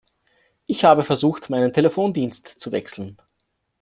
[0.65, 3.19] Ich habe versucht, meinen Telefondienst zu wechseln.